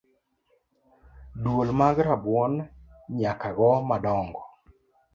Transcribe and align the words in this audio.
Duol 1.43 1.69
mag 1.79 1.97
rabuon 2.07 2.53
nyakago 3.17 3.71
madongo. 3.89 4.41